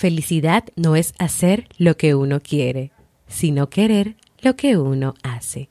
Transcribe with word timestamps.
Felicidad 0.00 0.64
no 0.76 0.96
es 0.96 1.12
hacer 1.18 1.68
lo 1.76 1.98
que 1.98 2.14
uno 2.14 2.40
quiere, 2.40 2.90
sino 3.26 3.68
querer 3.68 4.16
lo 4.40 4.56
que 4.56 4.78
uno 4.78 5.12
hace. 5.22 5.68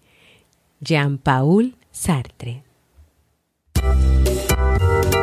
Jean-Paul 0.82 1.76
Sartre. 1.90 2.64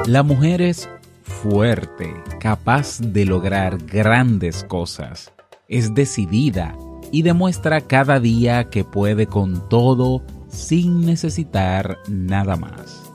La 0.06 0.24
mujer 0.24 0.61
es 0.61 0.88
fuerte, 1.22 2.12
capaz 2.40 2.98
de 2.98 3.27
lograr 3.27 3.79
grandes 3.79 4.64
cosas. 4.64 5.32
Es 5.68 5.95
decidida 5.95 6.77
y 7.12 7.23
demuestra 7.23 7.82
cada 7.82 8.18
día 8.18 8.70
que 8.70 8.82
puede 8.82 9.29
con 9.29 9.68
todo 9.68 10.25
sin 10.48 11.07
necesitar 11.07 11.96
nada 12.09 12.57
más. 12.57 13.12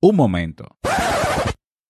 Un 0.00 0.14
momento. 0.14 0.77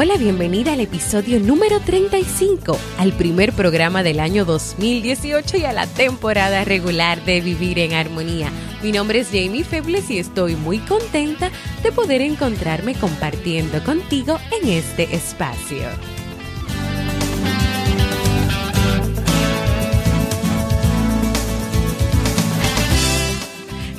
Hola, 0.00 0.16
bienvenida 0.16 0.74
al 0.74 0.80
episodio 0.80 1.40
número 1.40 1.80
35, 1.80 2.78
al 2.98 3.12
primer 3.14 3.52
programa 3.52 4.04
del 4.04 4.20
año 4.20 4.44
2018 4.44 5.56
y 5.56 5.64
a 5.64 5.72
la 5.72 5.88
temporada 5.88 6.62
regular 6.62 7.24
de 7.24 7.40
Vivir 7.40 7.80
en 7.80 7.94
Armonía. 7.94 8.48
Mi 8.80 8.92
nombre 8.92 9.18
es 9.18 9.30
Jamie 9.32 9.64
Febles 9.64 10.08
y 10.08 10.20
estoy 10.20 10.54
muy 10.54 10.78
contenta 10.78 11.50
de 11.82 11.90
poder 11.90 12.20
encontrarme 12.20 12.94
compartiendo 12.94 13.82
contigo 13.82 14.38
en 14.62 14.68
este 14.68 15.16
espacio. 15.16 15.88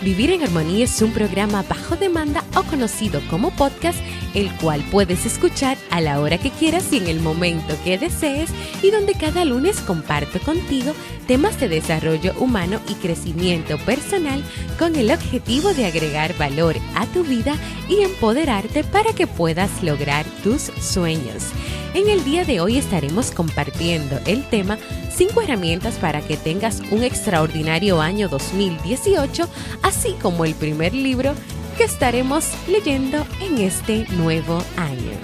Vivir 0.10 0.32
en 0.32 0.42
Armonía 0.42 0.86
es 0.86 1.04
un 1.04 1.12
programa 1.12 1.64
bajo 1.70 1.96
demanda 1.96 2.44
o 2.56 2.64
conocido 2.64 3.22
como 3.30 3.52
podcast, 3.52 4.00
el 4.34 4.52
cual 4.54 4.84
puedes 4.90 5.28
escuchar 5.28 5.78
a 5.92 6.02
la 6.02 6.20
hora 6.20 6.40
que 6.40 6.50
quieras 6.50 6.92
y 6.92 6.98
en 6.98 7.06
el 7.06 7.20
momento 7.20 7.76
que 7.84 8.00
desees 8.00 8.50
y 8.82 8.90
donde 8.90 9.14
cada 9.14 9.46
lunes 9.46 9.82
comparto 9.82 10.40
contigo 10.40 10.96
temas 11.28 11.60
de 11.60 11.70
desarrollo 11.70 12.34
humano 12.40 12.82
y 12.88 12.96
crecimiento 12.96 13.78
personal 13.86 14.44
con 14.80 14.96
el 14.96 15.12
objetivo 15.12 15.76
de 15.76 15.86
agregar 15.86 16.36
valor 16.40 16.76
a 16.96 17.06
tu 17.06 17.24
vida 17.24 17.56
y 17.88 18.02
empoderarte 18.02 18.84
para 18.84 19.14
que 19.14 19.28
puedas 19.28 19.84
lograr 19.84 20.26
tus 20.44 20.72
sueños. 20.82 21.50
En 21.94 22.10
el 22.10 22.24
día 22.24 22.46
de 22.46 22.62
hoy 22.62 22.78
estaremos 22.78 23.30
compartiendo 23.30 24.20
el 24.26 24.44
tema 24.44 24.80
5 25.20 25.42
herramientas 25.42 25.96
para 25.96 26.22
que 26.22 26.38
tengas 26.38 26.82
un 26.92 27.04
extraordinario 27.04 28.00
año 28.00 28.30
2018, 28.30 29.50
así 29.82 29.99
como 30.22 30.46
el 30.46 30.56
primer 30.56 30.94
libro 30.94 31.34
que 31.78 31.84
estaremos 31.84 32.46
leyendo 32.68 33.26
en 33.42 33.58
este 33.60 34.06
nuevo 34.12 34.64
año. 34.78 35.18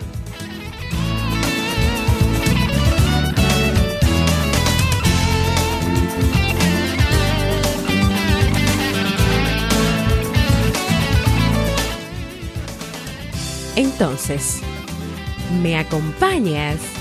Entonces, 13.76 14.62
¿me 15.62 15.78
acompañas? 15.78 16.95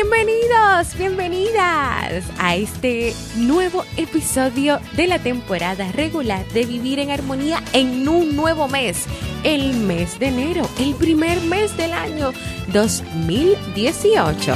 Bienvenidos, 0.00 0.96
bienvenidas 0.96 2.24
a 2.38 2.54
este 2.54 3.12
nuevo 3.36 3.84
episodio 3.96 4.78
de 4.94 5.08
la 5.08 5.18
temporada 5.18 5.90
regular 5.90 6.46
de 6.50 6.66
Vivir 6.66 7.00
en 7.00 7.10
Armonía 7.10 7.60
en 7.72 8.08
un 8.08 8.36
nuevo 8.36 8.68
mes, 8.68 9.06
el 9.42 9.74
mes 9.74 10.20
de 10.20 10.28
enero, 10.28 10.70
el 10.78 10.94
primer 10.94 11.40
mes 11.40 11.76
del 11.76 11.92
año 11.94 12.30
2018. 12.72 14.54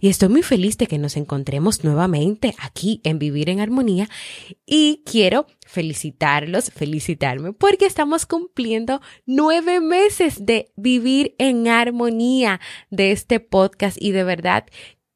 y 0.00 0.08
estoy 0.08 0.28
muy 0.28 0.42
feliz 0.42 0.78
de 0.78 0.86
que 0.86 0.98
nos 0.98 1.16
encontremos 1.16 1.84
nuevamente 1.84 2.54
aquí 2.60 3.00
en 3.04 3.18
Vivir 3.18 3.50
en 3.50 3.60
Armonía 3.60 4.08
y 4.66 5.02
quiero 5.04 5.46
felicitarlos, 5.68 6.72
felicitarme 6.72 7.52
porque 7.52 7.84
estamos 7.84 8.24
cumpliendo 8.24 9.02
nueve 9.26 9.80
meses 9.80 10.46
de 10.46 10.72
Vivir 10.76 11.34
en 11.38 11.68
Armonía 11.68 12.58
de 12.90 13.12
este 13.12 13.38
podcast. 13.38 13.98
Y 14.00 14.12
de 14.12 14.24
verdad 14.24 14.64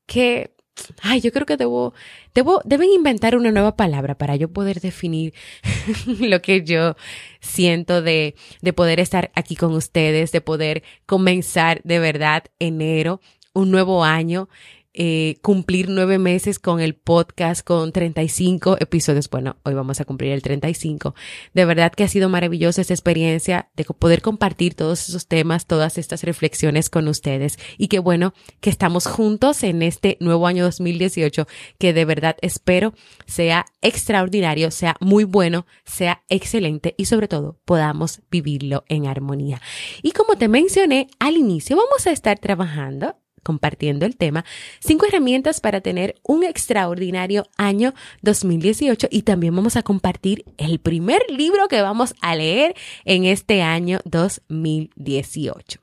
que 0.07 0.55
Ay, 1.03 1.21
yo 1.21 1.33
creo 1.33 1.45
que 1.45 1.59
debo, 1.59 1.93
debo, 2.35 2.62
deben 2.65 2.89
inventar 2.89 3.37
una 3.37 3.53
nueva 3.53 3.77
palabra 3.77 4.17
para 4.17 4.37
yo 4.37 4.49
poder 4.49 4.81
definir 4.81 5.35
lo 6.07 6.41
que 6.41 6.65
yo 6.65 6.97
siento 7.41 8.01
de, 8.01 8.35
de 8.62 8.73
poder 8.73 8.99
estar 8.99 9.31
aquí 9.35 9.55
con 9.55 9.75
ustedes, 9.75 10.33
de 10.33 10.41
poder 10.41 10.83
comenzar 11.05 11.83
de 11.85 11.99
verdad 11.99 12.45
enero 12.59 13.21
un 13.53 13.71
nuevo 13.71 14.03
año, 14.03 14.49
eh, 14.95 15.39
cumplir 15.41 15.89
nueve 15.89 16.19
meses 16.19 16.59
con 16.59 16.81
el 16.81 16.95
podcast, 16.95 17.65
con 17.65 17.93
35 17.93 18.77
episodios. 18.79 19.31
Bueno, 19.31 19.57
hoy 19.63 19.73
vamos 19.73 20.01
a 20.01 20.05
cumplir 20.05 20.33
el 20.33 20.43
35. 20.43 21.15
De 21.55 21.65
verdad 21.65 21.93
que 21.93 22.05
ha 22.05 22.09
sido 22.09 22.29
maravillosa 22.29 22.83
esta 22.83 22.93
experiencia 22.93 23.71
de 23.75 23.85
poder 23.85 24.21
compartir 24.21 24.75
todos 24.75 25.09
esos 25.09 25.27
temas, 25.27 25.67
todas 25.67 25.97
estas 25.97 26.25
reflexiones 26.25 26.91
con 26.91 27.09
ustedes. 27.09 27.59
Y 27.79 27.89
qué 27.89 28.01
bueno 28.01 28.35
que 28.61 28.69
estamos 28.69 29.07
juntos 29.07 29.63
en 29.63 29.83
este 29.83 30.19
nuevo 30.21 30.47
año 30.47 30.65
2018, 30.65 31.47
que 31.79 31.95
de 31.95 32.05
verdad 32.05 32.37
espero 32.43 32.93
sea 33.27 33.65
extraordinario, 33.81 34.71
sea 34.71 34.97
muy 35.01 35.25
bueno, 35.25 35.67
sea 35.87 36.23
excelente 36.29 36.95
y 36.99 37.07
sobre 37.07 37.29
todo 37.29 37.59
podamos 37.65 38.21
vivirlo 38.31 38.85
en 38.89 39.07
armonía. 39.07 39.63
Y 40.03 40.13
como 40.13 40.37
te 40.37 40.49
mencioné 40.49 41.09
al 41.19 41.37
inicio, 41.37 41.77
vamos 41.77 42.07
a 42.07 42.11
estar 42.11 42.39
trabajando 42.39 43.17
compartiendo 43.43 44.07
el 44.07 44.17
tema, 44.17 44.45
cinco 44.81 45.07
herramientas 45.07 45.61
para 45.61 45.81
tener 45.81 46.17
un 46.23 46.45
extraordinario 46.45 47.47
año 47.57 47.95
2018 48.23 49.09
y 49.11 49.23
también 49.23 49.55
vamos 49.55 49.77
a 49.77 49.83
compartir 49.83 50.45
el 50.59 50.79
primer 50.79 51.23
libro 51.29 51.69
que 51.69 51.83
vamos 51.83 52.15
a 52.21 52.35
leer 52.35 52.75
en 53.05 53.25
este 53.25 53.62
año 53.62 54.00
2018. 54.05 55.81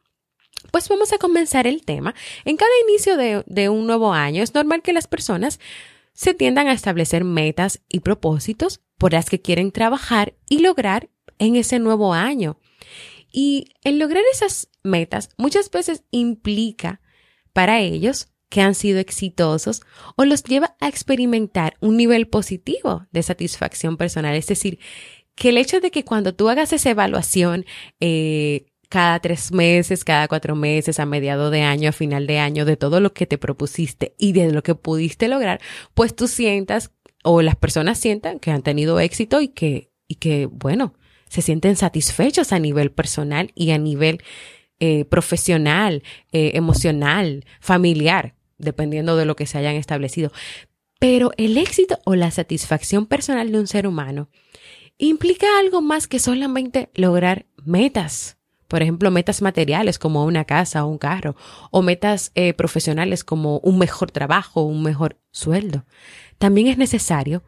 Pues 0.72 0.90
vamos 0.90 1.14
a 1.14 1.18
comenzar 1.18 1.68
el 1.68 1.84
tema. 1.84 2.14
En 2.46 2.58
cada 2.58 2.72
inicio 2.88 3.18
de, 3.18 3.70
un 3.70 3.88
nuevo 3.88 4.14
año 4.14 4.44
es 4.44 4.54
normal 4.54 4.82
que 4.82 4.94
las 4.94 5.08
personas 5.08 5.60
se 6.14 6.34
tiendan 6.34 6.68
a 6.68 6.74
establecer 6.74 7.24
metas 7.24 7.82
y 7.90 8.02
propósitos 8.02 8.82
por 8.98 9.14
las 9.14 9.30
que 9.30 9.42
quieren 9.42 9.72
trabajar 9.72 10.34
y 10.50 10.60
lograr 10.60 11.10
en 11.40 11.56
ese 11.56 11.80
nuevo 11.80 12.14
año. 12.14 12.60
Y 13.32 13.70
el 13.84 14.00
lograr 14.00 14.24
esas 14.32 14.70
metas 14.84 15.30
muchas 15.38 15.72
veces 15.72 16.04
implica 16.12 17.02
para 17.60 17.82
ellos 17.82 18.30
que 18.48 18.62
han 18.62 18.74
sido 18.74 19.00
exitosos 19.00 19.82
o 20.16 20.24
los 20.24 20.46
lleva 20.46 20.78
a 20.80 20.88
experimentar 20.88 21.76
un 21.82 21.98
nivel 21.98 22.30
positivo 22.30 23.06
de 23.12 23.22
satisfacción 23.22 23.98
personal. 23.98 24.34
Es 24.36 24.48
decir, 24.48 24.80
que 25.36 25.50
el 25.50 25.58
hecho 25.58 25.82
de 25.82 25.92
que 25.92 26.06
cuando 26.06 26.34
tú 26.34 26.48
hagas 26.48 26.72
esa 26.72 26.92
evaluación 26.92 27.66
eh, 28.00 28.68
cada 28.88 29.20
tres 29.20 29.52
meses, 29.52 30.06
cada 30.06 30.30
cuatro 30.30 30.56
meses, 30.56 31.02
a 31.02 31.06
mediado 31.06 31.50
de 31.50 31.64
año, 31.64 31.90
a 31.90 31.92
final 31.92 32.28
de 32.28 32.40
año, 32.40 32.64
de 32.64 32.78
todo 32.78 33.02
lo 33.02 33.12
que 33.12 33.26
te 33.26 33.38
propusiste 33.38 34.16
y 34.18 34.32
de 34.32 34.54
lo 34.54 34.64
que 34.64 34.76
pudiste 34.76 35.28
lograr, 35.28 35.60
pues 35.94 36.16
tú 36.16 36.30
sientas 36.30 36.92
o 37.26 37.42
las 37.42 37.58
personas 37.58 37.98
sientan 37.98 38.40
que 38.40 38.52
han 38.52 38.62
tenido 38.62 39.02
éxito 39.02 39.42
y 39.42 39.50
que, 39.50 39.92
y 40.08 40.16
que, 40.16 40.46
bueno, 40.46 40.94
se 41.28 41.42
sienten 41.42 41.76
satisfechos 41.76 42.54
a 42.54 42.60
nivel 42.60 42.90
personal 42.90 43.52
y 43.54 43.72
a 43.72 43.78
nivel 43.78 44.24
eh, 44.80 45.06
profesional, 45.06 46.04
eh, 46.32 46.52
emocional, 46.56 47.46
familiar, 47.60 48.36
dependiendo 48.58 49.16
de 49.16 49.26
lo 49.26 49.36
que 49.36 49.46
se 49.46 49.58
hayan 49.58 49.76
establecido. 49.76 50.32
Pero 51.00 51.32
el 51.38 51.58
éxito 51.58 52.00
o 52.06 52.16
la 52.16 52.32
satisfacción 52.32 53.06
personal 53.06 53.52
de 53.52 53.60
un 53.60 53.68
ser 53.68 53.88
humano 53.88 54.30
implica 54.98 55.48
algo 55.60 55.82
más 55.82 56.08
que 56.08 56.20
solamente 56.20 56.90
lograr 56.94 57.46
metas. 57.64 58.38
Por 58.68 58.84
ejemplo, 58.84 59.10
metas 59.10 59.42
materiales 59.42 59.98
como 59.98 60.26
una 60.26 60.46
casa 60.46 60.86
o 60.86 60.90
un 60.90 61.00
carro, 61.00 61.36
o 61.72 61.82
metas 61.82 62.32
eh, 62.36 62.54
profesionales 62.54 63.24
como 63.24 63.58
un 63.60 63.80
mejor 63.80 64.12
trabajo, 64.12 64.62
un 64.62 64.84
mejor 64.84 65.18
sueldo. 65.32 65.86
También 66.38 66.68
es 66.68 66.78
necesario 66.78 67.44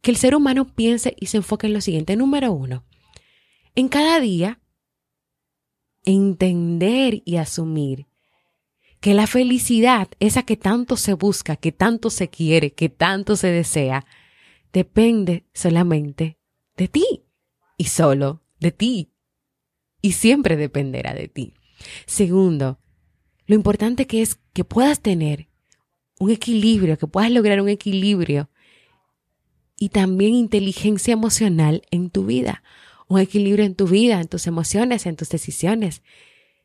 que 0.00 0.10
el 0.10 0.16
ser 0.16 0.34
humano 0.34 0.66
piense 0.66 1.14
y 1.20 1.26
se 1.26 1.36
enfoque 1.36 1.66
en 1.66 1.74
lo 1.74 1.80
siguiente. 1.80 2.16
Número 2.16 2.52
uno, 2.52 2.84
en 3.74 3.88
cada 3.88 4.18
día, 4.20 4.60
entender 6.04 7.22
y 7.24 7.36
asumir 7.36 8.06
que 9.00 9.14
la 9.14 9.26
felicidad, 9.26 10.08
esa 10.20 10.44
que 10.44 10.56
tanto 10.56 10.96
se 10.96 11.14
busca, 11.14 11.56
que 11.56 11.72
tanto 11.72 12.08
se 12.08 12.28
quiere, 12.28 12.72
que 12.72 12.88
tanto 12.88 13.34
se 13.34 13.48
desea, 13.48 14.06
depende 14.72 15.44
solamente 15.52 16.38
de 16.76 16.88
ti 16.88 17.24
y 17.76 17.84
solo 17.84 18.42
de 18.60 18.70
ti. 18.70 19.12
Y 20.00 20.12
siempre 20.12 20.56
dependerá 20.56 21.14
de 21.14 21.26
ti. 21.26 21.54
Segundo, 22.06 22.78
lo 23.46 23.56
importante 23.56 24.06
que 24.06 24.22
es 24.22 24.36
que 24.52 24.64
puedas 24.64 25.00
tener 25.00 25.48
un 26.20 26.30
equilibrio, 26.30 26.96
que 26.96 27.08
puedas 27.08 27.32
lograr 27.32 27.60
un 27.60 27.68
equilibrio 27.68 28.50
y 29.76 29.88
también 29.88 30.34
inteligencia 30.34 31.12
emocional 31.12 31.82
en 31.90 32.10
tu 32.10 32.24
vida, 32.24 32.62
un 33.08 33.20
equilibrio 33.20 33.64
en 33.64 33.74
tu 33.74 33.86
vida, 33.86 34.20
en 34.20 34.28
tus 34.28 34.46
emociones, 34.46 35.06
en 35.06 35.16
tus 35.16 35.28
decisiones. 35.28 36.02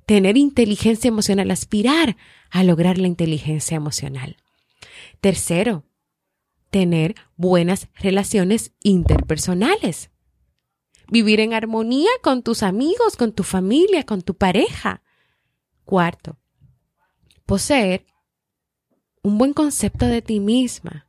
Tener 0.06 0.38
inteligencia 0.38 1.07
emocional, 1.10 1.51
aspirar 1.51 2.18
a 2.50 2.63
lograr 2.63 2.98
la 2.98 3.07
inteligencia 3.07 3.75
emocional. 3.75 4.38
Tercero, 5.19 5.84
tener 6.69 7.16
buenas 7.36 7.89
relaciones 7.95 8.72
interpersonales. 8.81 10.12
Vivir 11.10 11.39
en 11.39 11.54
armonía 11.54 12.10
con 12.22 12.44
tus 12.44 12.63
amigos, 12.63 13.16
con 13.18 13.31
tu 13.33 13.44
familia, 13.44 14.04
con 14.04 14.22
tu 14.22 14.36
pareja. 14.36 15.01
Cuarto, 15.86 16.38
poseer 17.45 18.06
un 19.24 19.38
buen 19.38 19.54
concepto 19.54 20.06
de 20.06 20.22
ti 20.22 20.40
misma. 20.40 21.07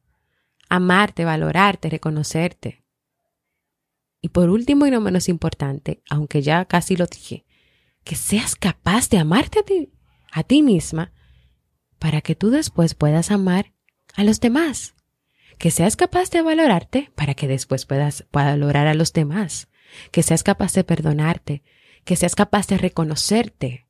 Amarte, 0.69 1.25
valorarte, 1.25 1.89
reconocerte. 1.89 2.85
Y 4.21 4.29
por 4.29 4.51
último 4.51 4.87
y 4.87 4.91
no 4.91 5.01
menos 5.01 5.29
importante, 5.29 6.03
aunque 6.11 6.43
ya 6.43 6.65
casi 6.65 6.97
lo 6.97 7.07
dije, 7.07 7.45
que 8.05 8.17
seas 8.17 8.57
capaz 8.57 9.09
de 9.11 9.19
amarte 9.19 9.61
a 9.61 9.63
ti, 9.63 9.93
a 10.33 10.43
ti 10.43 10.63
misma 10.63 11.13
para 11.99 12.21
que 12.21 12.35
tú 12.35 12.51
después 12.51 12.95
puedas 12.95 13.31
amar 13.31 13.73
a 14.15 14.25
los 14.25 14.41
demás. 14.41 14.95
Que 15.59 15.71
seas 15.71 15.97
capaz 15.97 16.31
de 16.31 16.43
valorarte 16.43 17.11
para 17.17 17.35
que 17.35 17.49
después 17.49 17.85
puedas 17.85 18.27
valorar 18.33 18.87
a 18.87 18.95
los 18.95 19.13
demás, 19.13 19.69
que 20.13 20.23
seas 20.23 20.45
capaz 20.45 20.73
de 20.73 20.85
perdonarte, 20.85 21.63
que 22.05 22.17
seas 22.17 22.37
capaz 22.37 22.69
de 22.69 22.79
reconocerte, 22.79 23.87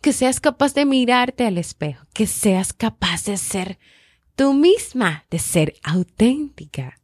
que 0.00 0.12
seas 0.12 0.40
capaz 0.40 0.74
de 0.74 0.84
mirarte 0.84 1.46
al 1.46 1.58
espejo, 1.58 2.06
que 2.12 2.26
seas 2.26 2.72
capaz 2.72 3.24
de 3.24 3.36
ser 3.36 3.78
tú 4.36 4.52
misma, 4.52 5.24
de 5.30 5.38
ser 5.38 5.74
auténtica. 5.82 7.00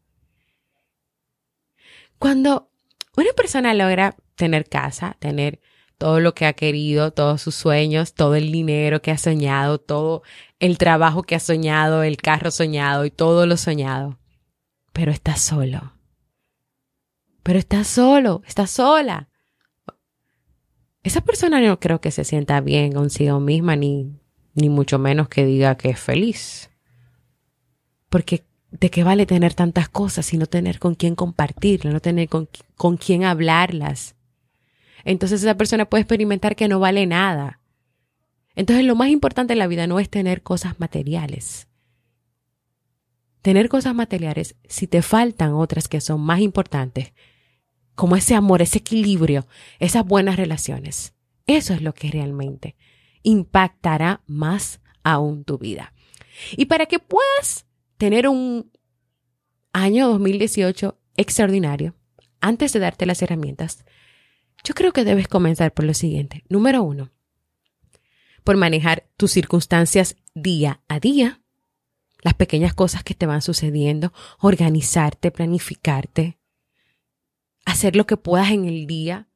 Cuando 2.19 2.70
una 3.17 3.32
persona 3.37 3.75
logra 3.75 4.17
tener 4.35 4.69
casa, 4.69 5.17
tener 5.19 5.61
todo 5.99 6.20
lo 6.20 6.35
que 6.35 6.47
ha 6.47 6.53
querido, 6.53 7.12
todos 7.12 7.43
sus 7.43 7.56
sueños, 7.56 8.15
todo 8.15 8.37
el 8.37 8.53
dinero 8.53 9.03
que 9.03 9.11
ha 9.11 9.19
soñado, 9.19 9.79
todo 9.79 10.23
el 10.61 10.79
trabajo 10.79 11.25
que 11.25 11.35
ha 11.35 11.41
soñado, 11.41 12.05
el 12.05 12.17
carro 12.17 12.50
soñado 12.50 13.05
y 13.05 13.11
todo 13.11 13.47
lo 13.47 13.56
soñado. 13.56 14.19
Pero 14.93 15.11
está 15.11 15.37
solo. 15.37 15.93
Pero 17.43 17.59
está 17.59 17.82
solo, 17.82 18.43
está 18.47 18.67
sola. 18.67 19.29
Esa 21.03 21.21
persona 21.21 21.61
no 21.61 21.81
creo 21.81 22.00
que 22.00 22.11
se 22.11 22.25
sienta 22.25 22.61
bien 22.61 22.93
consigo 22.93 23.41
misma, 23.41 23.75
ni, 23.76 24.12
ni 24.55 24.69
mucho 24.69 24.99
menos 24.99 25.29
que 25.29 25.47
diga 25.47 25.76
que 25.76 25.91
es 25.91 26.00
feliz. 26.00 26.71
Porque 28.09 28.44
¿de 28.70 28.91
qué 28.91 29.05
vale 29.05 29.26
tener 29.26 29.55
tantas 29.55 29.88
cosas 29.88 30.32
y 30.32 30.38
no 30.38 30.47
tener 30.47 30.79
con 30.79 30.94
quién 30.94 31.15
compartirlas, 31.15 31.93
no 31.93 32.00
tener 32.00 32.29
con, 32.29 32.49
con 32.76 32.97
quién 32.97 33.25
hablarlas? 33.25 34.15
entonces 35.05 35.43
esa 35.43 35.56
persona 35.56 35.88
puede 35.88 36.03
experimentar 36.03 36.56
que 36.56 36.69
no 36.69 36.81
vale 36.81 37.06
nada. 37.06 37.61
Entonces 38.55 38.85
lo 38.85 38.97
más 38.97 39.09
importante 39.09 39.53
en 39.53 39.59
la 39.59 39.67
vida 39.67 39.87
no 39.87 40.00
es 40.00 40.11
tener 40.11 40.43
cosas 40.43 40.81
materiales. 40.81 41.69
Tener 43.41 43.69
cosas 43.69 43.94
materiales, 43.94 44.56
si 44.69 44.87
te 44.87 45.00
faltan 45.00 45.55
otras 45.55 45.88
que 45.88 46.00
son 46.00 46.21
más 46.21 46.41
importantes, 46.41 47.12
como 47.94 48.17
ese 48.17 48.35
amor, 48.35 48.61
ese 48.61 48.79
equilibrio, 48.79 49.47
esas 49.79 50.05
buenas 50.05 50.37
relaciones, 50.37 51.14
eso 51.47 51.73
es 51.73 51.82
lo 51.82 51.94
que 51.94 52.11
realmente 52.11 52.76
impactará 53.23 54.23
más 54.26 54.81
aún 55.03 55.44
tu 55.44 55.56
vida. 55.56 55.94
Y 56.56 56.67
para 56.67 56.87
que 56.87 56.99
puedas 56.99 57.64
tener 57.99 58.29
un 58.29 58.71
año 59.73 60.09
2018 60.09 60.99
extraordinario, 61.17 61.95
antes 62.41 62.73
de 62.73 62.79
darte 62.79 63.06
las 63.06 63.21
herramientas, 63.21 63.85
yo 64.65 64.75
creo 64.75 64.93
que 64.93 65.05
debes 65.05 65.29
comenzar 65.29 65.75
por 65.75 65.85
lo 65.85 65.95
siguiente. 65.95 66.45
Número 66.49 66.83
uno, 66.83 67.11
por 68.45 68.56
manejar 68.56 69.09
tus 69.17 69.33
circunstancias 69.33 70.17
día 70.35 70.81
a 70.89 71.00
día, 71.00 71.43
las 72.23 72.35
pequeñas 72.35 72.75
cosas 72.75 73.03
que 73.03 73.15
te 73.15 73.27
van 73.27 73.43
sucediendo, 73.43 74.12
organizarte, 74.41 75.31
planificarte, 75.31 76.39
hacer 77.65 77.97
lo 77.97 78.06
que 78.06 78.17
puedas 78.17 78.50
en 78.50 78.65
el 78.65 78.87
día. 78.87 79.29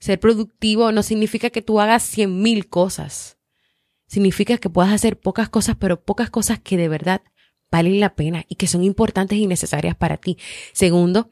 Ser 0.00 0.20
productivo 0.20 0.92
no 0.92 1.02
significa 1.02 1.50
que 1.50 1.62
tú 1.62 1.80
hagas 1.80 2.02
cien 2.02 2.40
mil 2.40 2.68
cosas. 2.68 3.38
Significa 4.06 4.58
que 4.58 4.70
puedas 4.70 4.92
hacer 4.92 5.18
pocas 5.18 5.48
cosas, 5.48 5.76
pero 5.76 6.02
pocas 6.02 6.30
cosas 6.30 6.60
que 6.60 6.76
de 6.76 6.88
verdad 6.88 7.22
valen 7.70 8.00
la 8.00 8.14
pena 8.14 8.44
y 8.48 8.56
que 8.56 8.66
son 8.66 8.84
importantes 8.84 9.38
y 9.38 9.46
necesarias 9.46 9.96
para 9.96 10.16
ti. 10.16 10.38
Segundo, 10.72 11.30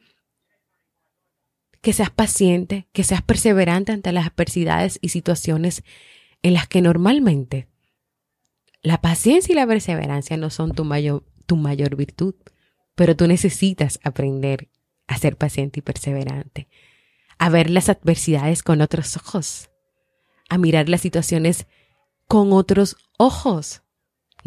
que 1.81 1.93
seas 1.93 2.09
paciente, 2.09 2.87
que 2.91 3.03
seas 3.03 3.21
perseverante 3.21 3.91
ante 3.91 4.11
las 4.11 4.27
adversidades 4.27 4.99
y 5.01 5.09
situaciones 5.09 5.83
en 6.41 6.53
las 6.53 6.67
que 6.67 6.81
normalmente 6.81 7.67
la 8.81 9.01
paciencia 9.01 9.53
y 9.53 9.55
la 9.55 9.67
perseverancia 9.67 10.37
no 10.37 10.49
son 10.49 10.73
tu 10.73 10.85
mayor, 10.85 11.23
tu 11.45 11.55
mayor 11.55 11.95
virtud, 11.95 12.35
pero 12.95 13.15
tú 13.15 13.27
necesitas 13.27 13.99
aprender 14.03 14.69
a 15.07 15.17
ser 15.17 15.37
paciente 15.37 15.79
y 15.79 15.81
perseverante, 15.81 16.67
a 17.37 17.49
ver 17.49 17.69
las 17.69 17.89
adversidades 17.89 18.63
con 18.63 18.81
otros 18.81 19.17
ojos, 19.17 19.69
a 20.49 20.57
mirar 20.57 20.89
las 20.89 21.01
situaciones 21.01 21.67
con 22.27 22.53
otros 22.53 22.97
ojos, 23.17 23.81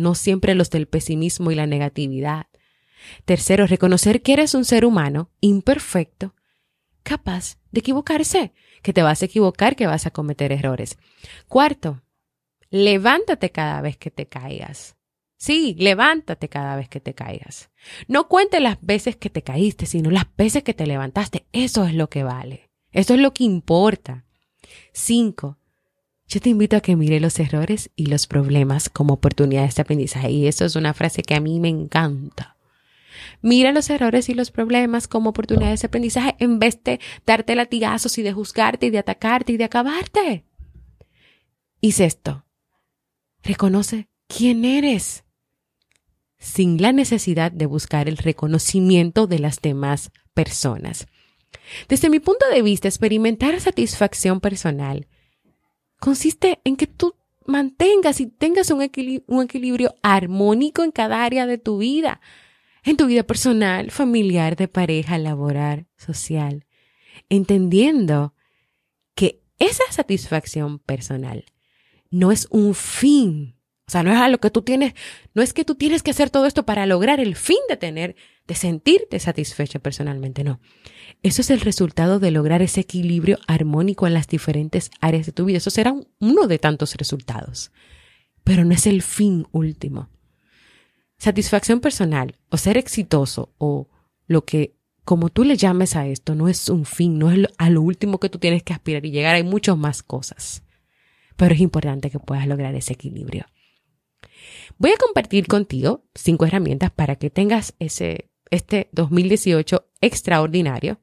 no 0.00 0.14
siempre 0.14 0.54
los 0.54 0.70
del 0.70 0.88
pesimismo 0.88 1.50
y 1.50 1.54
la 1.54 1.66
negatividad. 1.66 2.46
Tercero, 3.24 3.66
reconocer 3.66 4.22
que 4.22 4.32
eres 4.32 4.54
un 4.54 4.64
ser 4.64 4.84
humano 4.84 5.30
imperfecto 5.40 6.34
capaz 7.02 7.58
de 7.70 7.80
equivocarse, 7.80 8.52
que 8.82 8.92
te 8.92 9.02
vas 9.02 9.22
a 9.22 9.24
equivocar, 9.24 9.76
que 9.76 9.86
vas 9.86 10.06
a 10.06 10.10
cometer 10.10 10.52
errores. 10.52 10.98
Cuarto, 11.48 12.02
levántate 12.70 13.50
cada 13.50 13.80
vez 13.80 13.96
que 13.96 14.10
te 14.10 14.26
caigas. 14.26 14.96
Sí, 15.36 15.74
levántate 15.78 16.48
cada 16.48 16.76
vez 16.76 16.88
que 16.88 17.00
te 17.00 17.14
caigas. 17.14 17.70
No 18.08 18.28
cuente 18.28 18.60
las 18.60 18.76
veces 18.82 19.16
que 19.16 19.30
te 19.30 19.42
caíste, 19.42 19.86
sino 19.86 20.10
las 20.10 20.26
veces 20.36 20.62
que 20.62 20.74
te 20.74 20.86
levantaste. 20.86 21.46
Eso 21.52 21.86
es 21.86 21.94
lo 21.94 22.10
que 22.10 22.24
vale. 22.24 22.70
Eso 22.92 23.14
es 23.14 23.20
lo 23.20 23.32
que 23.32 23.44
importa. 23.44 24.26
Cinco, 24.92 25.58
yo 26.30 26.40
te 26.40 26.48
invito 26.48 26.76
a 26.76 26.80
que 26.80 26.94
mire 26.94 27.18
los 27.18 27.40
errores 27.40 27.90
y 27.96 28.06
los 28.06 28.28
problemas 28.28 28.88
como 28.88 29.14
oportunidades 29.14 29.74
de 29.74 29.82
aprendizaje. 29.82 30.30
Y 30.30 30.46
eso 30.46 30.64
es 30.64 30.76
una 30.76 30.94
frase 30.94 31.22
que 31.22 31.34
a 31.34 31.40
mí 31.40 31.58
me 31.58 31.68
encanta. 31.68 32.56
Mira 33.42 33.72
los 33.72 33.90
errores 33.90 34.28
y 34.28 34.34
los 34.34 34.52
problemas 34.52 35.08
como 35.08 35.30
oportunidades 35.30 35.82
de 35.82 35.86
aprendizaje 35.86 36.36
en 36.38 36.60
vez 36.60 36.84
de 36.84 37.00
darte 37.26 37.56
latigazos 37.56 38.16
y 38.16 38.22
de 38.22 38.32
juzgarte 38.32 38.86
y 38.86 38.90
de 38.90 38.98
atacarte 38.98 39.54
y 39.54 39.56
de 39.56 39.64
acabarte. 39.64 40.44
Y 41.80 42.00
esto. 42.00 42.46
Reconoce 43.42 44.08
quién 44.28 44.64
eres 44.64 45.24
sin 46.38 46.80
la 46.80 46.92
necesidad 46.92 47.50
de 47.50 47.66
buscar 47.66 48.08
el 48.08 48.18
reconocimiento 48.18 49.26
de 49.26 49.40
las 49.40 49.60
demás 49.60 50.12
personas. 50.32 51.08
Desde 51.88 52.08
mi 52.08 52.20
punto 52.20 52.48
de 52.48 52.62
vista, 52.62 52.86
experimentar 52.86 53.60
satisfacción 53.60 54.40
personal 54.40 55.08
consiste 56.00 56.60
en 56.64 56.76
que 56.76 56.88
tú 56.88 57.14
mantengas 57.46 58.20
y 58.20 58.26
tengas 58.26 58.70
un, 58.70 58.82
equilibrio 58.82 59.94
armónico 60.02 60.82
en 60.82 60.90
cada 60.90 61.24
área 61.24 61.46
de 61.46 61.58
tu 61.58 61.78
vida 61.78 62.20
en 62.84 62.96
tu 62.96 63.06
vida 63.06 63.22
personal, 63.22 63.90
familiar, 63.90 64.56
de 64.56 64.68
pareja, 64.68 65.18
laboral, 65.18 65.86
social. 65.96 66.66
entendiendo 67.28 68.34
que 69.14 69.42
esa 69.58 69.84
satisfacción 69.90 70.78
personal 70.78 71.44
no 72.10 72.32
es 72.32 72.48
un 72.50 72.74
fin. 72.74 73.59
O 73.90 73.92
sea, 73.92 74.04
no 74.04 74.12
es 74.12 74.18
a 74.18 74.28
lo 74.28 74.38
que 74.38 74.50
tú 74.50 74.62
tienes, 74.62 74.94
no 75.34 75.42
es 75.42 75.52
que 75.52 75.64
tú 75.64 75.74
tienes 75.74 76.04
que 76.04 76.12
hacer 76.12 76.30
todo 76.30 76.46
esto 76.46 76.64
para 76.64 76.86
lograr 76.86 77.18
el 77.18 77.34
fin 77.34 77.58
de 77.68 77.76
tener, 77.76 78.14
de 78.46 78.54
sentirte 78.54 79.18
satisfecha 79.18 79.80
personalmente, 79.80 80.44
no. 80.44 80.60
Eso 81.24 81.40
es 81.40 81.50
el 81.50 81.60
resultado 81.60 82.20
de 82.20 82.30
lograr 82.30 82.62
ese 82.62 82.82
equilibrio 82.82 83.40
armónico 83.48 84.06
en 84.06 84.14
las 84.14 84.28
diferentes 84.28 84.92
áreas 85.00 85.26
de 85.26 85.32
tu 85.32 85.44
vida. 85.44 85.56
Eso 85.56 85.70
será 85.70 85.92
uno 86.20 86.46
de 86.46 86.60
tantos 86.60 86.94
resultados, 86.94 87.72
pero 88.44 88.64
no 88.64 88.74
es 88.74 88.86
el 88.86 89.02
fin 89.02 89.48
último. 89.50 90.08
Satisfacción 91.18 91.80
personal 91.80 92.38
o 92.48 92.58
ser 92.58 92.78
exitoso 92.78 93.52
o 93.58 93.88
lo 94.28 94.44
que 94.44 94.76
como 95.04 95.30
tú 95.30 95.42
le 95.42 95.56
llames 95.56 95.96
a 95.96 96.06
esto, 96.06 96.36
no 96.36 96.46
es 96.46 96.68
un 96.68 96.84
fin, 96.84 97.18
no 97.18 97.32
es 97.32 97.48
a 97.58 97.70
lo 97.70 97.82
último 97.82 98.20
que 98.20 98.28
tú 98.28 98.38
tienes 98.38 98.62
que 98.62 98.72
aspirar 98.72 99.04
y 99.04 99.10
llegar. 99.10 99.34
Hay 99.34 99.42
muchas 99.42 99.76
más 99.76 100.04
cosas. 100.04 100.62
Pero 101.34 101.56
es 101.56 101.60
importante 101.60 102.08
que 102.08 102.20
puedas 102.20 102.46
lograr 102.46 102.76
ese 102.76 102.92
equilibrio. 102.92 103.46
Voy 104.80 104.90
a 104.92 104.96
compartir 104.96 105.46
contigo 105.46 106.06
cinco 106.14 106.46
herramientas 106.46 106.90
para 106.90 107.16
que 107.16 107.28
tengas 107.28 107.74
ese, 107.80 108.30
este 108.50 108.88
2018 108.92 109.90
extraordinario. 110.00 111.02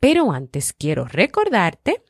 Pero 0.00 0.32
antes 0.32 0.72
quiero 0.72 1.04
recordarte 1.04 2.02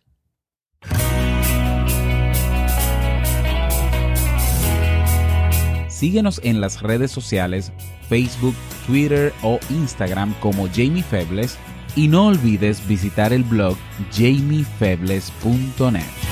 Síguenos 5.88 6.40
en 6.44 6.60
las 6.60 6.80
redes 6.80 7.10
sociales 7.10 7.72
Facebook, 8.08 8.54
Twitter 8.86 9.32
o 9.42 9.58
Instagram 9.68 10.32
como 10.38 10.68
Jamie 10.68 11.02
Febles 11.02 11.58
y 11.96 12.06
no 12.06 12.28
olvides 12.28 12.86
visitar 12.86 13.32
el 13.32 13.42
blog 13.42 13.76
jamiefebles.net. 14.12 16.25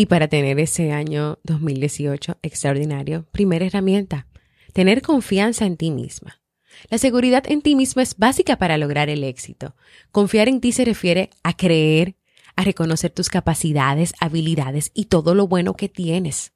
Y 0.00 0.06
para 0.06 0.28
tener 0.28 0.60
ese 0.60 0.92
año 0.92 1.40
2018 1.42 2.38
extraordinario, 2.42 3.26
primera 3.32 3.66
herramienta, 3.66 4.28
tener 4.72 5.02
confianza 5.02 5.66
en 5.66 5.76
ti 5.76 5.90
misma. 5.90 6.40
La 6.88 6.98
seguridad 6.98 7.42
en 7.50 7.62
ti 7.62 7.74
misma 7.74 8.04
es 8.04 8.16
básica 8.16 8.58
para 8.58 8.78
lograr 8.78 9.08
el 9.08 9.24
éxito. 9.24 9.74
Confiar 10.12 10.48
en 10.48 10.60
ti 10.60 10.70
se 10.70 10.84
refiere 10.84 11.30
a 11.42 11.56
creer 11.56 12.14
a 12.54 12.62
reconocer 12.62 13.10
tus 13.10 13.28
capacidades, 13.28 14.14
habilidades 14.20 14.92
y 14.94 15.06
todo 15.06 15.34
lo 15.34 15.48
bueno 15.48 15.74
que 15.74 15.88
tienes. 15.88 16.52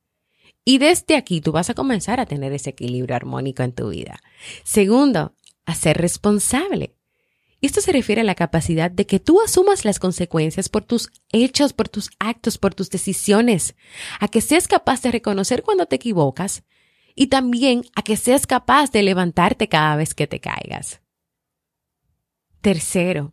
Y 0.64 0.78
desde 0.78 1.16
aquí 1.16 1.40
tú 1.40 1.50
vas 1.50 1.68
a 1.68 1.74
comenzar 1.74 2.20
a 2.20 2.26
tener 2.26 2.52
ese 2.52 2.70
equilibrio 2.70 3.16
armónico 3.16 3.64
en 3.64 3.72
tu 3.72 3.88
vida. 3.88 4.20
Segundo, 4.62 5.34
a 5.66 5.74
ser 5.74 5.98
responsable. 5.98 6.94
Esto 7.62 7.80
se 7.80 7.92
refiere 7.92 8.22
a 8.22 8.24
la 8.24 8.34
capacidad 8.34 8.90
de 8.90 9.06
que 9.06 9.20
tú 9.20 9.40
asumas 9.40 9.84
las 9.84 10.00
consecuencias 10.00 10.68
por 10.68 10.84
tus 10.84 11.10
hechos, 11.30 11.72
por 11.72 11.88
tus 11.88 12.10
actos, 12.18 12.58
por 12.58 12.74
tus 12.74 12.90
decisiones, 12.90 13.76
a 14.18 14.26
que 14.26 14.40
seas 14.40 14.66
capaz 14.66 15.00
de 15.00 15.12
reconocer 15.12 15.62
cuando 15.62 15.86
te 15.86 15.94
equivocas 15.94 16.64
y 17.14 17.28
también 17.28 17.84
a 17.94 18.02
que 18.02 18.16
seas 18.16 18.48
capaz 18.48 18.90
de 18.90 19.04
levantarte 19.04 19.68
cada 19.68 19.94
vez 19.94 20.12
que 20.12 20.26
te 20.26 20.40
caigas. 20.40 21.02
Tercero, 22.60 23.32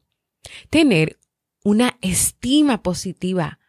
tener 0.70 1.20
una 1.64 1.98
estima 2.02 2.84
positiva. 2.84 3.60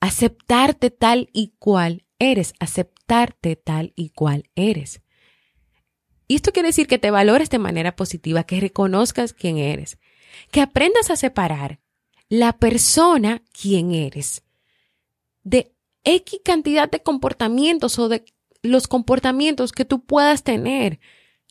Aceptarte 0.00 0.92
tal 0.92 1.28
y 1.32 1.54
cual 1.58 2.04
eres, 2.20 2.54
aceptarte 2.60 3.56
tal 3.56 3.92
y 3.96 4.10
cual 4.10 4.48
eres. 4.54 5.02
Y 6.28 6.36
esto 6.36 6.52
quiere 6.52 6.68
decir 6.68 6.86
que 6.86 6.98
te 6.98 7.10
valores 7.10 7.48
de 7.48 7.58
manera 7.58 7.96
positiva, 7.96 8.44
que 8.44 8.60
reconozcas 8.60 9.32
quién 9.32 9.56
eres, 9.56 9.98
que 10.50 10.60
aprendas 10.60 11.10
a 11.10 11.16
separar 11.16 11.80
la 12.28 12.58
persona 12.58 13.42
quién 13.58 13.92
eres 13.92 14.42
de 15.42 15.74
X 16.04 16.40
cantidad 16.44 16.90
de 16.90 17.02
comportamientos 17.02 17.98
o 17.98 18.10
de 18.10 18.24
los 18.62 18.86
comportamientos 18.86 19.72
que 19.72 19.86
tú 19.86 20.04
puedas 20.04 20.44
tener 20.44 21.00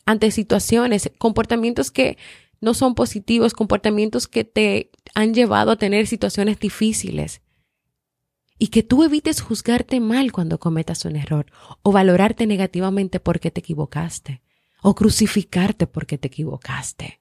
ante 0.06 0.30
situaciones, 0.30 1.10
comportamientos 1.18 1.90
que 1.90 2.16
no 2.60 2.74
son 2.74 2.94
positivos, 2.94 3.54
comportamientos 3.54 4.28
que 4.28 4.44
te 4.44 4.90
han 5.14 5.34
llevado 5.34 5.72
a 5.72 5.76
tener 5.76 6.06
situaciones 6.06 6.60
difíciles. 6.60 7.42
Y 8.58 8.68
que 8.68 8.82
tú 8.82 9.04
evites 9.04 9.40
juzgarte 9.40 10.00
mal 10.00 10.32
cuando 10.32 10.58
cometas 10.58 11.04
un 11.04 11.16
error 11.16 11.46
o 11.82 11.92
valorarte 11.92 12.46
negativamente 12.46 13.20
porque 13.20 13.50
te 13.50 13.60
equivocaste 13.60 14.42
o 14.82 14.94
crucificarte 14.94 15.86
porque 15.86 16.18
te 16.18 16.28
equivocaste. 16.28 17.20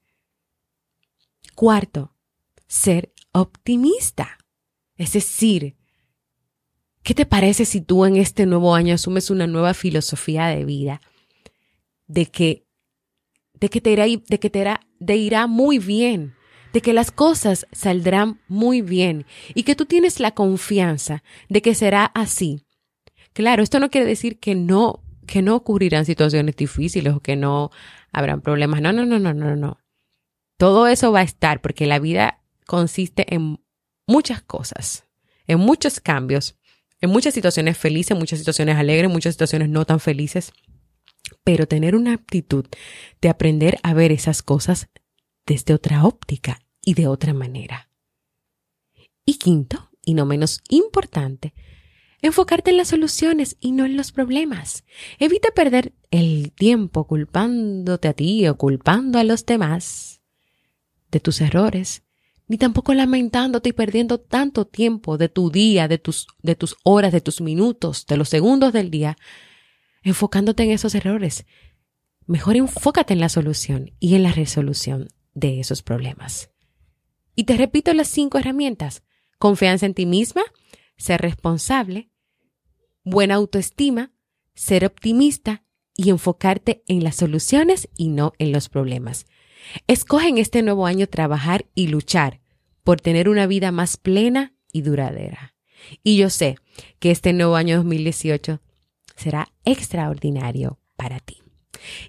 Cuarto, 1.56 2.16
ser 2.68 3.14
optimista. 3.32 4.38
Es 4.96 5.14
decir, 5.14 5.76
¿qué 7.04 7.14
te 7.14 7.26
parece 7.26 7.66
si 7.66 7.82
tú 7.82 8.06
en 8.06 8.18
este 8.18 8.46
nuevo 8.46 8.76
año 8.76 8.96
asumes 8.96 9.30
una 9.30 9.48
nueva 9.48 9.74
filosofía 9.74 10.48
de 10.48 10.66
vida? 10.66 11.02
De 12.08 12.28
que 12.28 12.68
de 13.60 13.70
que 13.70 13.82
te 13.82 13.92
irá, 13.92 14.06
de 14.06 14.40
que 14.40 14.50
te 14.50 14.60
irá, 14.60 14.82
de 15.00 15.16
irá 15.16 15.48
muy 15.48 15.80
bien, 15.80 16.36
de 16.74 16.82
que 16.82 16.94
las 16.94 17.12
cosas 17.12 17.66
saldrán 17.72 18.40
muy 18.48 18.82
bien 18.82 19.26
y 19.56 19.64
que 19.64 19.76
tú 19.76 19.86
tienes 19.86 20.20
la 20.20 20.32
confianza 20.32 21.24
de 21.50 21.62
que 21.62 21.74
será 21.74 22.06
así. 22.06 22.66
Claro, 23.34 23.64
esto 23.64 23.80
no 23.80 23.90
quiere 23.90 24.08
decir 24.08 24.40
que 24.40 24.56
no, 24.56 25.04
que 25.28 25.42
no 25.42 25.56
ocurrirán 25.56 26.06
situaciones 26.06 26.56
difíciles 26.56 27.14
o 27.14 27.20
que 27.20 27.36
no 27.36 27.70
habrán 28.12 28.42
problemas. 28.42 28.82
No, 28.82 28.92
no, 28.92 29.06
no, 29.06 29.20
no, 29.20 29.34
no, 29.34 29.56
no. 29.56 29.80
Todo 30.58 30.88
eso 30.88 31.12
va 31.12 31.20
a 31.20 31.24
estar 31.24 31.62
porque 31.62 31.86
la 31.86 32.00
vida 32.00 32.42
consiste 32.66 33.34
en 33.36 33.60
muchas 34.08 34.42
cosas, 34.42 35.06
en 35.46 35.60
muchos 35.60 36.00
cambios, 36.00 36.58
en 37.00 37.12
muchas 37.12 37.36
situaciones 37.36 37.78
felices, 37.78 38.18
muchas 38.18 38.40
situaciones 38.40 38.78
alegres, 38.78 39.12
muchas 39.12 39.36
situaciones 39.36 39.70
no 39.70 39.86
tan 39.86 40.00
felices 40.00 40.52
pero 41.44 41.68
tener 41.68 41.96
una 41.96 42.14
aptitud 42.14 42.66
de 43.22 43.30
aprender 43.30 43.80
a 43.84 43.94
ver 43.94 44.12
esas 44.12 44.44
cosas 44.44 44.90
desde 45.46 45.74
otra 45.74 46.06
óptica 46.06 46.60
y 46.82 46.94
de 46.94 47.08
otra 47.08 47.34
manera. 47.34 47.90
Y 49.26 49.38
quinto, 49.38 49.90
y 50.04 50.14
no 50.14 50.26
menos 50.26 50.62
importante, 50.70 51.54
enfocarte 52.22 52.72
en 52.72 52.78
las 52.78 52.90
soluciones 52.90 53.58
y 53.60 53.72
no 53.72 53.86
en 53.86 53.98
los 53.98 54.12
problemas. 54.12 54.84
Evita 55.20 55.50
perder 55.52 55.94
el 56.12 56.52
tiempo 56.52 57.06
culpándote 57.06 58.08
a 58.08 58.14
ti 58.14 58.48
o 58.48 58.58
culpando 58.58 59.20
a 59.20 59.24
los 59.24 59.46
demás 59.46 60.22
de 61.12 61.20
tus 61.20 61.42
errores, 61.42 62.04
ni 62.48 62.58
tampoco 62.58 62.94
lamentándote 62.94 63.70
y 63.70 63.74
perdiendo 63.74 64.20
tanto 64.20 64.66
tiempo 64.66 65.18
de 65.18 65.30
tu 65.30 65.52
día, 65.52 65.88
de 65.88 65.98
tus, 65.98 66.28
de 66.42 66.56
tus 66.56 66.78
horas, 66.84 67.12
de 67.12 67.22
tus 67.22 67.42
minutos, 67.42 68.06
de 68.08 68.18
los 68.18 68.30
segundos 68.30 68.74
del 68.74 68.90
día 68.90 69.18
enfocándote 70.04 70.64
en 70.64 70.72
esos 70.72 70.96
errores. 70.96 71.46
Mejor 72.26 72.56
enfócate 72.56 73.14
en 73.14 73.20
la 73.20 73.30
solución 73.30 73.92
y 74.00 74.16
en 74.16 74.24
la 74.24 74.32
resolución 74.32 75.10
de 75.34 75.60
esos 75.60 75.82
problemas. 75.82 76.50
Y 77.36 77.44
te 77.44 77.58
repito 77.58 77.94
las 77.94 78.08
cinco 78.08 78.38
herramientas. 78.38 79.04
Confianza 79.38 79.86
en 79.86 79.94
ti 79.94 80.06
misma, 80.06 80.44
ser 80.98 81.22
responsable, 81.22 82.10
buena 83.04 83.36
autoestima, 83.36 84.12
ser 84.54 84.86
optimista 84.86 85.64
y 85.96 86.10
enfocarte 86.10 86.84
en 86.88 87.04
las 87.04 87.16
soluciones 87.16 87.90
y 87.96 88.10
no 88.10 88.34
en 88.38 88.52
los 88.52 88.70
problemas. 88.70 89.26
Escoge 89.88 90.28
en 90.28 90.38
este 90.38 90.62
nuevo 90.62 90.86
año 90.86 91.08
trabajar 91.08 91.66
y 91.76 91.88
luchar 91.88 92.40
por 92.84 93.02
tener 93.02 93.30
una 93.30 93.48
vida 93.48 93.72
más 93.72 93.98
plena 93.98 94.54
y 94.72 94.82
duradera. 94.82 95.56
Y 96.04 96.18
yo 96.18 96.30
sé 96.30 96.56
que 97.00 97.12
este 97.12 97.34
nuevo 97.34 97.56
año 97.56 97.78
2018 97.78 98.62
será 99.16 99.52
extraordinario 99.66 100.80
para 100.96 101.20
ti. 101.20 101.42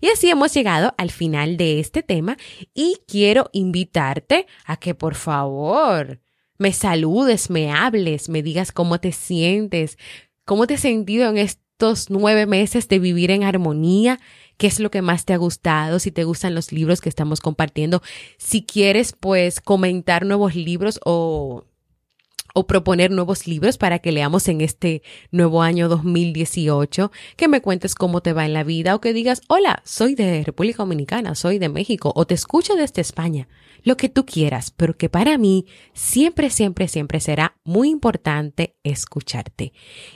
Y 0.01 0.09
así 0.09 0.31
hemos 0.31 0.55
llegado 0.55 0.95
al 0.97 1.11
final 1.11 1.57
de 1.57 1.81
este 1.81 2.03
tema 2.03 2.37
y 2.75 2.99
quiero 3.07 3.51
invitarte 3.53 4.47
a 4.65 4.77
que 4.77 4.95
por 4.95 5.15
favor 5.15 6.21
me 6.59 6.73
saludes, 6.73 7.51
me 7.51 7.71
hables, 7.71 8.29
me 8.29 8.43
digas 8.43 8.73
cómo 8.73 8.99
te 8.99 9.13
sientes, 9.13 9.97
cómo 10.45 10.67
te 10.67 10.75
has 10.75 10.81
sentido 10.81 11.31
en 11.31 11.39
estos 11.39 12.11
nueve 12.11 12.47
meses 12.47 12.89
de 12.89 12.99
vivir 12.99 13.31
en 13.31 13.45
armonía, 13.45 14.19
qué 14.57 14.67
es 14.67 14.81
lo 14.81 14.91
que 14.91 15.01
más 15.01 15.25
te 15.25 15.33
ha 15.33 15.37
gustado, 15.37 16.01
si 16.01 16.11
te 16.11 16.25
gustan 16.25 16.55
los 16.55 16.73
libros 16.73 17.01
que 17.01 17.09
estamos 17.09 17.41
compartiendo, 17.41 18.03
si 18.37 18.65
quieres 18.65 19.15
pues 19.19 19.61
comentar 19.61 20.27
nuevos 20.27 20.57
libros 20.57 21.01
o 21.05 21.65
o 22.55 22.67
proponer 22.67 23.13
nuevos 23.13 23.47
libros 23.47 23.79
para 23.79 24.01
que 24.01 24.11
leamos 24.11 24.49
en 24.49 24.61
este 24.63 25.03
nuevo 25.31 25.63
año 25.63 25.89
2018, 25.89 27.13
que 27.37 27.47
me 27.47 27.61
cuentes 27.61 27.95
cómo 27.95 28.21
te 28.21 28.33
va 28.33 28.47
en 28.47 28.53
la 28.53 28.65
vida 28.65 28.97
o 28.97 29.01
que 29.01 29.13
digas, 29.13 29.43
hola, 29.49 29.81
soy 29.85 30.17
de 30.17 30.43
República 30.43 30.79
Dominicana, 30.79 31.37
soy 31.37 31.59
de 31.59 31.69
México 31.69 32.13
o 32.17 32.27
te 32.27 32.35
escucho 32.35 32.75
desde 32.75 33.01
España, 33.01 33.47
lo 33.83 33.97
que 33.97 34.09
tú 34.09 34.25
quieras, 34.27 34.71
pero 34.71 34.97
que 34.97 35.09
para 35.09 35.39
mí 35.39 35.67
siempre, 35.93 36.51
siempre, 36.51 36.89
siempre 36.89 37.21
será 37.21 37.57
muy 37.65 37.89
importante 37.89 38.77
escucharte. 38.83 39.73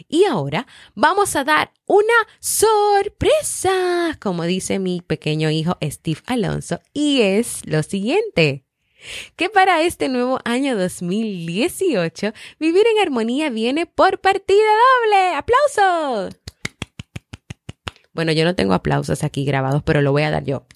Y 0.08 0.24
ahora 0.24 0.66
vamos 0.94 1.36
a 1.36 1.44
dar 1.44 1.72
una 1.86 2.06
sorpresa, 2.40 4.18
como 4.20 4.44
dice 4.44 4.78
mi 4.78 5.00
pequeño 5.00 5.50
hijo 5.50 5.78
Steve 5.82 6.20
Alonso, 6.26 6.80
y 6.92 7.22
es 7.22 7.60
lo 7.66 7.82
siguiente 7.82 8.64
que 9.36 9.50
para 9.50 9.82
este 9.82 10.08
nuevo 10.08 10.38
año 10.44 10.76
2018, 10.78 12.32
Vivir 12.58 12.84
en 12.86 13.02
Armonía 13.02 13.50
viene 13.50 13.86
por 13.86 14.20
partida 14.20 14.58
doble. 14.58 15.34
¡Aplausos! 15.34 16.38
Bueno, 18.12 18.32
yo 18.32 18.44
no 18.44 18.54
tengo 18.54 18.74
aplausos 18.74 19.24
aquí 19.24 19.44
grabados, 19.44 19.82
pero 19.82 20.02
lo 20.02 20.12
voy 20.12 20.22
a 20.22 20.30
dar 20.30 20.44
yo. 20.44 20.66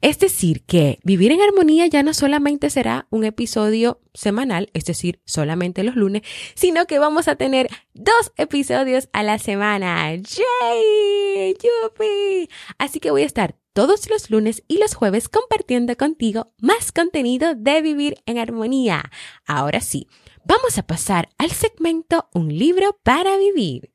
Es 0.00 0.18
decir, 0.18 0.64
que 0.64 0.98
vivir 1.04 1.32
en 1.32 1.40
armonía 1.40 1.86
ya 1.86 2.02
no 2.02 2.14
solamente 2.14 2.70
será 2.70 3.06
un 3.10 3.24
episodio 3.24 4.00
semanal, 4.14 4.70
es 4.74 4.84
decir, 4.84 5.20
solamente 5.24 5.84
los 5.84 5.96
lunes, 5.96 6.22
sino 6.54 6.86
que 6.86 6.98
vamos 6.98 7.28
a 7.28 7.36
tener 7.36 7.68
dos 7.94 8.32
episodios 8.36 9.08
a 9.12 9.22
la 9.22 9.38
semana. 9.38 10.14
¡Yay! 10.14 11.54
¡Yupi! 11.54 12.48
Así 12.78 13.00
que 13.00 13.10
voy 13.10 13.22
a 13.22 13.26
estar 13.26 13.56
todos 13.72 14.10
los 14.10 14.30
lunes 14.30 14.62
y 14.68 14.78
los 14.78 14.94
jueves 14.94 15.28
compartiendo 15.28 15.96
contigo 15.96 16.52
más 16.60 16.92
contenido 16.92 17.54
de 17.54 17.82
vivir 17.82 18.16
en 18.26 18.38
armonía. 18.38 19.10
Ahora 19.46 19.80
sí, 19.80 20.08
vamos 20.44 20.78
a 20.78 20.86
pasar 20.86 21.28
al 21.38 21.50
segmento 21.50 22.28
Un 22.34 22.56
libro 22.56 22.98
para 23.02 23.36
vivir. 23.36 23.92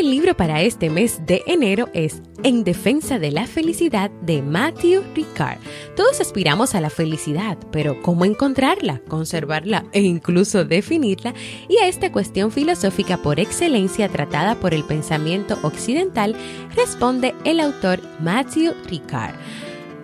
El 0.00 0.10
libro 0.10 0.34
para 0.34 0.62
este 0.62 0.88
mes 0.88 1.20
de 1.26 1.42
enero 1.46 1.90
es 1.92 2.22
En 2.42 2.64
defensa 2.64 3.18
de 3.18 3.30
la 3.30 3.46
felicidad 3.46 4.10
de 4.22 4.40
Matthew 4.40 5.02
Ricard. 5.14 5.58
Todos 5.94 6.22
aspiramos 6.22 6.74
a 6.74 6.80
la 6.80 6.88
felicidad, 6.88 7.58
pero 7.70 8.00
¿cómo 8.00 8.24
encontrarla, 8.24 9.02
conservarla 9.08 9.84
e 9.92 10.00
incluso 10.00 10.64
definirla? 10.64 11.34
Y 11.68 11.76
a 11.76 11.86
esta 11.86 12.10
cuestión 12.12 12.50
filosófica 12.50 13.18
por 13.18 13.40
excelencia 13.40 14.08
tratada 14.08 14.58
por 14.58 14.72
el 14.72 14.84
pensamiento 14.84 15.58
occidental 15.62 16.34
responde 16.74 17.34
el 17.44 17.60
autor 17.60 18.00
Matthew 18.20 18.72
Ricard 18.88 19.34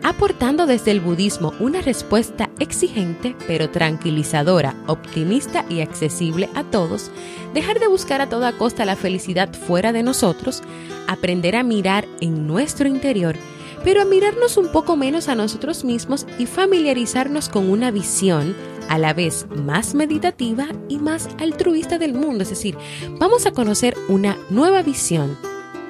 aportando 0.06 0.66
desde 0.66 0.92
el 0.92 1.00
budismo 1.00 1.52
una 1.58 1.80
respuesta 1.80 2.48
exigente 2.60 3.34
pero 3.48 3.70
tranquilizadora, 3.70 4.76
optimista 4.86 5.64
y 5.68 5.80
accesible 5.80 6.48
a 6.54 6.62
todos, 6.62 7.10
dejar 7.54 7.80
de 7.80 7.88
buscar 7.88 8.20
a 8.20 8.28
toda 8.28 8.52
costa 8.52 8.84
la 8.84 8.94
felicidad 8.94 9.52
fuera 9.52 9.92
de 9.92 10.04
nosotros, 10.04 10.62
aprender 11.08 11.56
a 11.56 11.64
mirar 11.64 12.06
en 12.20 12.46
nuestro 12.46 12.88
interior, 12.88 13.34
pero 13.82 14.00
a 14.00 14.04
mirarnos 14.04 14.56
un 14.56 14.68
poco 14.68 14.96
menos 14.96 15.28
a 15.28 15.34
nosotros 15.34 15.82
mismos 15.82 16.24
y 16.38 16.46
familiarizarnos 16.46 17.48
con 17.48 17.68
una 17.68 17.90
visión 17.90 18.54
a 18.88 18.98
la 18.98 19.12
vez 19.12 19.48
más 19.56 19.96
meditativa 19.96 20.68
y 20.88 20.98
más 20.98 21.28
altruista 21.40 21.98
del 21.98 22.14
mundo. 22.14 22.44
Es 22.44 22.50
decir, 22.50 22.78
vamos 23.18 23.44
a 23.44 23.50
conocer 23.50 23.96
una 24.08 24.36
nueva 24.50 24.84
visión 24.84 25.36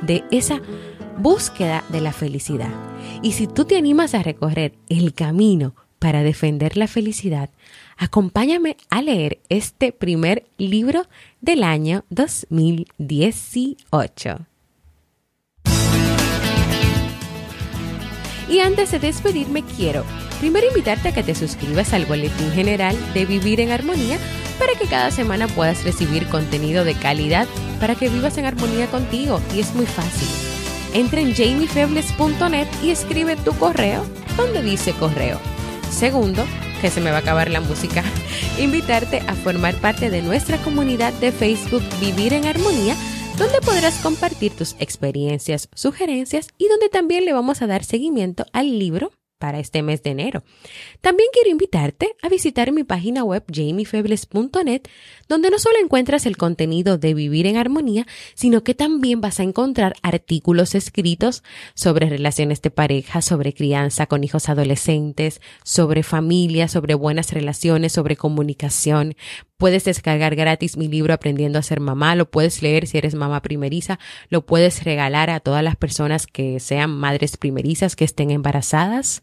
de 0.00 0.24
esa 0.30 0.62
búsqueda 1.18 1.84
de 1.88 2.00
la 2.00 2.12
felicidad. 2.12 2.70
Y 3.22 3.32
si 3.32 3.46
tú 3.46 3.64
te 3.64 3.76
animas 3.76 4.14
a 4.14 4.22
recorrer 4.22 4.74
el 4.88 5.14
camino 5.14 5.74
para 5.98 6.22
defender 6.22 6.76
la 6.76 6.86
felicidad, 6.86 7.50
acompáñame 7.96 8.76
a 8.90 9.02
leer 9.02 9.40
este 9.48 9.92
primer 9.92 10.46
libro 10.58 11.06
del 11.40 11.62
año 11.62 12.04
2018. 12.10 14.46
Y 18.48 18.60
antes 18.60 18.92
de 18.92 19.00
despedirme 19.00 19.64
quiero 19.76 20.04
primero 20.38 20.68
invitarte 20.68 21.08
a 21.08 21.14
que 21.14 21.22
te 21.22 21.34
suscribas 21.34 21.92
al 21.92 22.06
boletín 22.06 22.50
general 22.52 22.96
de 23.14 23.26
Vivir 23.26 23.60
en 23.60 23.72
Armonía 23.72 24.18
para 24.58 24.78
que 24.78 24.86
cada 24.86 25.10
semana 25.10 25.48
puedas 25.48 25.84
recibir 25.84 26.26
contenido 26.28 26.84
de 26.84 26.94
calidad 26.94 27.46
para 27.80 27.94
que 27.94 28.08
vivas 28.08 28.38
en 28.38 28.44
armonía 28.44 28.86
contigo. 28.86 29.40
Y 29.54 29.60
es 29.60 29.74
muy 29.74 29.86
fácil 29.86 30.55
entra 30.96 31.20
en 31.20 31.34
jamiefebles.net 31.34 32.66
y 32.82 32.90
escribe 32.90 33.36
tu 33.36 33.52
correo. 33.58 34.02
Donde 34.36 34.62
dice 34.62 34.92
correo. 34.92 35.38
Segundo, 35.90 36.44
que 36.80 36.90
se 36.90 37.00
me 37.00 37.10
va 37.10 37.18
a 37.18 37.20
acabar 37.20 37.50
la 37.50 37.60
música, 37.60 38.02
invitarte 38.58 39.20
a 39.26 39.34
formar 39.34 39.74
parte 39.76 40.10
de 40.10 40.22
nuestra 40.22 40.56
comunidad 40.58 41.12
de 41.14 41.32
Facebook 41.32 41.82
Vivir 42.00 42.32
en 42.32 42.46
Armonía, 42.46 42.96
donde 43.36 43.60
podrás 43.60 43.98
compartir 43.98 44.52
tus 44.56 44.74
experiencias, 44.78 45.68
sugerencias 45.74 46.48
y 46.56 46.68
donde 46.68 46.88
también 46.88 47.26
le 47.26 47.34
vamos 47.34 47.60
a 47.60 47.66
dar 47.66 47.84
seguimiento 47.84 48.46
al 48.52 48.78
libro 48.78 49.12
para 49.38 49.58
este 49.58 49.82
mes 49.82 50.02
de 50.02 50.10
enero. 50.10 50.44
También 51.00 51.28
quiero 51.32 51.50
invitarte 51.50 52.16
a 52.22 52.28
visitar 52.28 52.72
mi 52.72 52.84
página 52.84 53.24
web 53.24 53.44
jamiefebles.net, 53.52 54.82
donde 55.28 55.50
no 55.50 55.58
solo 55.58 55.76
encuentras 55.82 56.26
el 56.26 56.36
contenido 56.36 56.98
de 56.98 57.14
Vivir 57.14 57.46
en 57.46 57.56
Armonía, 57.56 58.06
sino 58.34 58.62
que 58.62 58.74
también 58.74 59.20
vas 59.20 59.40
a 59.40 59.42
encontrar 59.42 59.94
artículos 60.02 60.74
escritos 60.74 61.42
sobre 61.74 62.08
relaciones 62.08 62.62
de 62.62 62.70
pareja, 62.70 63.22
sobre 63.22 63.52
crianza 63.52 64.06
con 64.06 64.24
hijos 64.24 64.48
adolescentes, 64.48 65.40
sobre 65.64 66.02
familia, 66.02 66.68
sobre 66.68 66.94
buenas 66.94 67.32
relaciones, 67.32 67.92
sobre 67.92 68.16
comunicación. 68.16 69.16
Puedes 69.56 69.84
descargar 69.84 70.36
gratis 70.36 70.76
mi 70.76 70.86
libro 70.86 71.14
Aprendiendo 71.14 71.58
a 71.58 71.62
ser 71.62 71.80
mamá, 71.80 72.14
lo 72.14 72.30
puedes 72.30 72.60
leer 72.60 72.86
si 72.86 72.98
eres 72.98 73.14
mamá 73.14 73.40
primeriza, 73.40 73.98
lo 74.28 74.44
puedes 74.44 74.84
regalar 74.84 75.30
a 75.30 75.40
todas 75.40 75.62
las 75.62 75.76
personas 75.76 76.26
que 76.26 76.60
sean 76.60 76.90
madres 76.90 77.36
primerizas, 77.38 77.96
que 77.96 78.04
estén 78.04 78.30
embarazadas. 78.30 79.22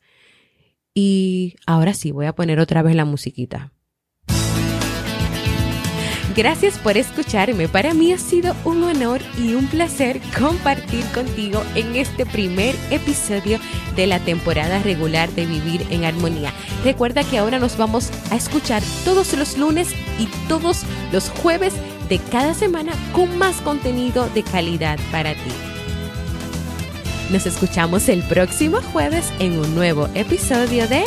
Y 0.95 1.55
ahora 1.67 1.93
sí, 1.93 2.11
voy 2.11 2.25
a 2.25 2.33
poner 2.33 2.59
otra 2.59 2.81
vez 2.81 2.95
la 2.95 3.05
musiquita. 3.05 3.71
Gracias 6.35 6.79
por 6.79 6.97
escucharme. 6.97 7.67
Para 7.67 7.93
mí 7.93 8.11
ha 8.11 8.17
sido 8.17 8.55
un 8.65 8.83
honor 8.83 9.21
y 9.37 9.53
un 9.53 9.67
placer 9.67 10.19
compartir 10.37 11.05
contigo 11.13 11.61
en 11.75 11.95
este 11.95 12.25
primer 12.25 12.75
episodio 12.89 13.59
de 13.95 14.07
la 14.07 14.19
temporada 14.19 14.79
regular 14.79 15.29
de 15.33 15.45
Vivir 15.45 15.85
en 15.91 16.05
Armonía. 16.05 16.51
Recuerda 16.83 17.23
que 17.23 17.37
ahora 17.37 17.59
nos 17.59 17.77
vamos 17.77 18.09
a 18.31 18.35
escuchar 18.35 18.81
todos 19.05 19.33
los 19.33 19.59
lunes 19.59 19.93
y 20.19 20.27
todos 20.47 20.81
los 21.11 21.29
jueves 21.29 21.73
de 22.09 22.17
cada 22.17 22.55
semana 22.55 22.93
con 23.13 23.37
más 23.37 23.57
contenido 23.61 24.27
de 24.29 24.41
calidad 24.41 24.97
para 25.11 25.33
ti. 25.35 25.51
Nos 27.29 27.45
escuchamos 27.45 28.09
el 28.09 28.23
próximo 28.23 28.81
jueves 28.91 29.31
en 29.37 29.59
un 29.59 29.75
nuevo 29.75 30.09
episodio 30.15 30.87
de 30.87 31.03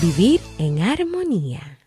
Vivir 0.00 0.40
en 0.58 0.80
Armonía. 0.80 1.77